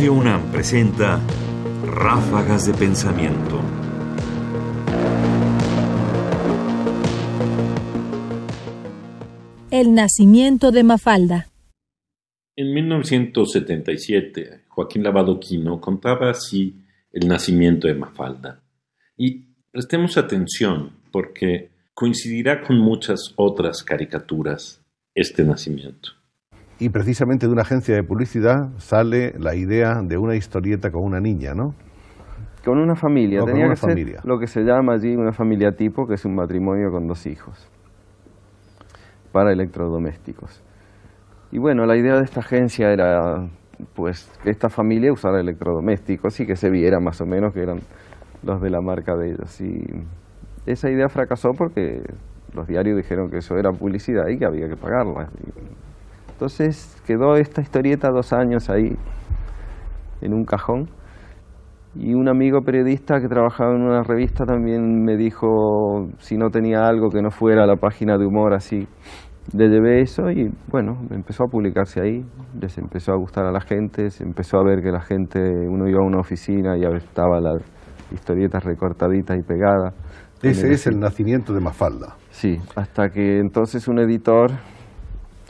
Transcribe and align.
Radio 0.00 0.14
UNAM 0.14 0.50
presenta 0.50 1.20
Ráfagas 1.84 2.66
de 2.66 2.72
Pensamiento. 2.72 3.60
El 9.70 9.94
nacimiento 9.94 10.70
de 10.72 10.84
Mafalda. 10.84 11.48
En 12.56 12.72
1977, 12.72 14.62
Joaquín 14.68 15.02
Lavado 15.02 15.38
Quino 15.38 15.82
contaba 15.82 16.30
así 16.30 16.82
el 17.12 17.28
nacimiento 17.28 17.86
de 17.86 17.92
Mafalda. 17.92 18.62
Y 19.18 19.48
prestemos 19.70 20.16
atención 20.16 20.92
porque 21.12 21.72
coincidirá 21.92 22.62
con 22.62 22.78
muchas 22.78 23.34
otras 23.36 23.82
caricaturas 23.82 24.82
este 25.14 25.44
nacimiento. 25.44 26.19
Y 26.80 26.88
precisamente 26.88 27.46
de 27.46 27.52
una 27.52 27.60
agencia 27.60 27.94
de 27.94 28.02
publicidad 28.02 28.70
sale 28.78 29.34
la 29.38 29.54
idea 29.54 30.00
de 30.02 30.16
una 30.16 30.34
historieta 30.34 30.90
con 30.90 31.04
una 31.04 31.20
niña, 31.20 31.52
¿no? 31.54 31.74
Con 32.64 32.78
una 32.78 32.94
familia, 32.94 33.42
tenía 33.44 33.66
una 33.66 33.74
que 33.74 33.80
ser 33.80 34.24
lo 34.24 34.38
que 34.38 34.46
se 34.46 34.62
llama 34.62 34.94
allí 34.94 35.14
una 35.14 35.32
familia 35.32 35.72
tipo, 35.72 36.06
que 36.06 36.14
es 36.14 36.24
un 36.24 36.34
matrimonio 36.34 36.90
con 36.90 37.06
dos 37.06 37.26
hijos, 37.26 37.70
para 39.30 39.52
electrodomésticos. 39.52 40.62
Y 41.52 41.58
bueno, 41.58 41.84
la 41.84 41.96
idea 41.96 42.16
de 42.16 42.22
esta 42.22 42.40
agencia 42.40 42.90
era, 42.90 43.46
pues, 43.94 44.30
que 44.42 44.50
esta 44.50 44.68
familia 44.68 45.12
usara 45.12 45.40
electrodomésticos 45.40 46.40
y 46.40 46.46
que 46.46 46.56
se 46.56 46.70
viera 46.70 46.98
más 46.98 47.20
o 47.20 47.26
menos 47.26 47.52
que 47.52 47.60
eran 47.60 47.80
los 48.42 48.60
de 48.60 48.70
la 48.70 48.80
marca 48.80 49.16
de 49.16 49.32
ellos. 49.32 49.60
Y 49.60 49.84
esa 50.64 50.90
idea 50.90 51.08
fracasó 51.08 51.50
porque 51.56 52.02
los 52.54 52.66
diarios 52.66 52.96
dijeron 52.96 53.30
que 53.30 53.38
eso 53.38 53.56
era 53.56 53.70
publicidad 53.70 54.28
y 54.28 54.38
que 54.38 54.46
había 54.46 54.68
que 54.68 54.76
pagarla. 54.76 55.28
Entonces 56.40 56.96
quedó 57.06 57.36
esta 57.36 57.60
historieta 57.60 58.08
dos 58.08 58.32
años 58.32 58.70
ahí 58.70 58.96
en 60.22 60.32
un 60.32 60.46
cajón. 60.46 60.88
Y 61.94 62.14
un 62.14 62.30
amigo 62.30 62.62
periodista 62.62 63.20
que 63.20 63.28
trabajaba 63.28 63.74
en 63.74 63.82
una 63.82 64.02
revista 64.02 64.46
también 64.46 65.04
me 65.04 65.18
dijo 65.18 66.08
si 66.16 66.38
no 66.38 66.48
tenía 66.48 66.86
algo 66.86 67.10
que 67.10 67.20
no 67.20 67.30
fuera 67.30 67.66
la 67.66 67.76
página 67.76 68.16
de 68.16 68.24
humor 68.24 68.54
así. 68.54 68.88
Le 69.54 69.68
llevé 69.68 70.00
eso 70.00 70.30
y 70.30 70.50
bueno, 70.70 71.02
empezó 71.10 71.44
a 71.44 71.48
publicarse 71.48 72.00
ahí, 72.00 72.24
les 72.58 72.78
empezó 72.78 73.12
a 73.12 73.16
gustar 73.18 73.44
a 73.44 73.52
la 73.52 73.60
gente, 73.60 74.08
se 74.08 74.24
empezó 74.24 74.60
a 74.60 74.64
ver 74.64 74.80
que 74.80 74.90
la 74.90 75.02
gente, 75.02 75.40
uno 75.40 75.88
iba 75.88 76.00
a 76.02 76.06
una 76.06 76.20
oficina 76.20 76.78
y 76.78 76.84
estaba 76.96 77.38
las 77.38 77.62
historietas 78.14 78.64
recortaditas 78.64 79.36
y 79.36 79.42
pegadas. 79.42 79.92
Ese 80.42 80.72
es 80.72 80.86
el 80.86 80.98
nacimiento 80.98 81.52
de 81.52 81.60
Mafalda. 81.60 82.16
Sí, 82.30 82.56
hasta 82.76 83.10
que 83.10 83.40
entonces 83.40 83.88
un 83.88 83.98
editor, 83.98 84.52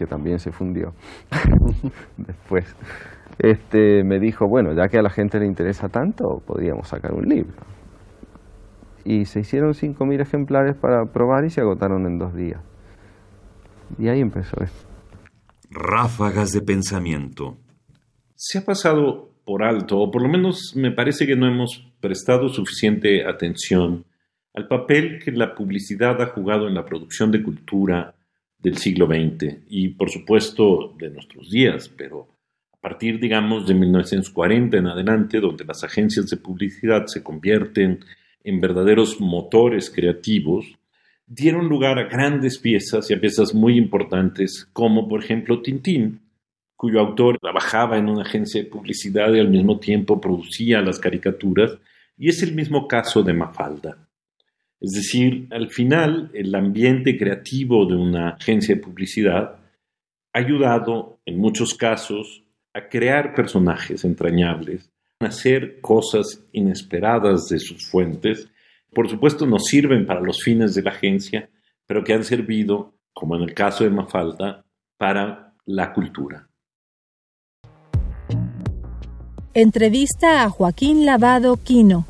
que 0.00 0.06
también 0.06 0.38
se 0.38 0.50
fundió 0.50 0.94
después, 2.16 2.74
este, 3.38 4.02
me 4.02 4.18
dijo, 4.18 4.48
bueno, 4.48 4.72
ya 4.72 4.88
que 4.88 4.98
a 4.98 5.02
la 5.02 5.10
gente 5.10 5.38
le 5.38 5.46
interesa 5.46 5.90
tanto, 5.90 6.42
podríamos 6.46 6.88
sacar 6.88 7.12
un 7.12 7.28
libro. 7.28 7.54
Y 9.04 9.26
se 9.26 9.40
hicieron 9.40 9.72
5.000 9.72 10.22
ejemplares 10.22 10.74
para 10.74 11.04
probar 11.04 11.44
y 11.44 11.50
se 11.50 11.60
agotaron 11.60 12.06
en 12.06 12.18
dos 12.18 12.34
días. 12.34 12.62
Y 13.98 14.08
ahí 14.08 14.20
empezó 14.20 14.56
esto. 14.62 14.88
Ráfagas 15.70 16.52
de 16.52 16.62
Pensamiento. 16.62 17.58
Se 18.34 18.58
ha 18.58 18.64
pasado 18.64 19.30
por 19.44 19.62
alto, 19.62 19.98
o 19.98 20.10
por 20.10 20.22
lo 20.22 20.28
menos 20.28 20.74
me 20.76 20.92
parece 20.92 21.26
que 21.26 21.36
no 21.36 21.46
hemos 21.46 21.92
prestado 22.00 22.48
suficiente 22.48 23.26
atención 23.26 24.04
al 24.54 24.66
papel 24.66 25.20
que 25.22 25.32
la 25.32 25.54
publicidad 25.54 26.20
ha 26.22 26.26
jugado 26.26 26.66
en 26.68 26.74
la 26.74 26.84
producción 26.84 27.30
de 27.30 27.42
cultura 27.42 28.14
del 28.62 28.76
siglo 28.76 29.06
XX 29.06 29.58
y 29.68 29.88
por 29.88 30.10
supuesto 30.10 30.94
de 30.98 31.10
nuestros 31.10 31.50
días, 31.50 31.88
pero 31.88 32.28
a 32.72 32.76
partir, 32.80 33.20
digamos, 33.20 33.66
de 33.66 33.74
1940 33.74 34.76
en 34.76 34.86
adelante, 34.86 35.40
donde 35.40 35.64
las 35.64 35.84
agencias 35.84 36.26
de 36.26 36.36
publicidad 36.36 37.06
se 37.06 37.22
convierten 37.22 38.00
en 38.42 38.60
verdaderos 38.60 39.20
motores 39.20 39.90
creativos, 39.90 40.78
dieron 41.26 41.68
lugar 41.68 41.98
a 41.98 42.08
grandes 42.08 42.58
piezas 42.58 43.10
y 43.10 43.14
a 43.14 43.20
piezas 43.20 43.54
muy 43.54 43.76
importantes, 43.76 44.68
como 44.72 45.08
por 45.08 45.22
ejemplo 45.22 45.62
Tintín, 45.62 46.20
cuyo 46.74 47.00
autor 47.00 47.38
trabajaba 47.38 47.98
en 47.98 48.08
una 48.08 48.22
agencia 48.22 48.62
de 48.62 48.68
publicidad 48.68 49.32
y 49.34 49.40
al 49.40 49.50
mismo 49.50 49.78
tiempo 49.78 50.20
producía 50.20 50.80
las 50.80 50.98
caricaturas, 50.98 51.76
y 52.16 52.28
es 52.28 52.42
el 52.42 52.54
mismo 52.54 52.88
caso 52.88 53.22
de 53.22 53.34
Mafalda. 53.34 54.09
Es 54.80 54.92
decir, 54.92 55.46
al 55.50 55.68
final, 55.68 56.30
el 56.32 56.54
ambiente 56.54 57.18
creativo 57.18 57.84
de 57.84 57.96
una 57.96 58.30
agencia 58.30 58.74
de 58.74 58.80
publicidad 58.80 59.58
ha 60.32 60.38
ayudado, 60.38 61.20
en 61.26 61.38
muchos 61.38 61.74
casos, 61.74 62.44
a 62.72 62.88
crear 62.88 63.34
personajes 63.34 64.04
entrañables, 64.04 64.90
a 65.20 65.26
hacer 65.26 65.80
cosas 65.82 66.46
inesperadas 66.52 67.48
de 67.48 67.58
sus 67.58 67.90
fuentes. 67.90 68.48
Por 68.94 69.10
supuesto, 69.10 69.44
no 69.44 69.58
sirven 69.58 70.06
para 70.06 70.22
los 70.22 70.42
fines 70.42 70.74
de 70.74 70.82
la 70.82 70.92
agencia, 70.92 71.50
pero 71.86 72.02
que 72.02 72.14
han 72.14 72.24
servido, 72.24 72.94
como 73.12 73.36
en 73.36 73.42
el 73.42 73.52
caso 73.52 73.84
de 73.84 73.90
Mafalda, 73.90 74.64
para 74.96 75.54
la 75.66 75.92
cultura. 75.92 76.48
Entrevista 79.52 80.42
a 80.42 80.48
Joaquín 80.48 81.04
Lavado 81.04 81.56
Quino, 81.56 82.06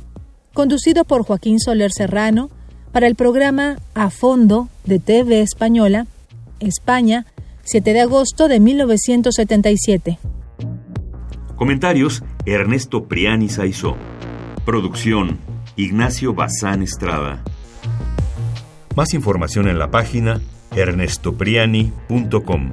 conducido 0.53 1.05
por 1.05 1.25
Joaquín 1.25 1.59
Soler 1.59 1.91
Serrano 1.91 2.51
para 2.93 3.07
el 3.07 3.15
programa 3.15 3.77
A 3.95 4.11
Fondo 4.11 4.69
de 4.85 4.99
TV 4.99 5.41
Española, 5.43 6.07
España, 6.59 7.25
7 7.65 7.93
de 7.93 8.01
agosto 8.01 8.49
de 8.49 8.59
1977. 8.61 10.19
Comentarios: 11.57 12.23
Ernesto 12.47 13.05
Priani 13.05 13.49
Saizó. 13.49 13.97
Producción: 14.65 15.39
Ignacio 15.77 16.35
Bazán 16.35 16.83
Estrada. 16.83 17.45
Más 18.97 19.15
información 19.15 19.69
en 19.69 19.79
la 19.79 19.89
página 19.91 20.41
ernestopriani.com. 20.75 22.73